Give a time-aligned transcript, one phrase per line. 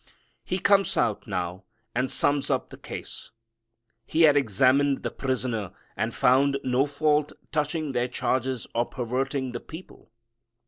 [0.43, 3.29] He comes out now and sums up the case.
[4.07, 9.59] He had examined the prisoner and found no fault touching their charges of perverting the
[9.59, 10.09] people.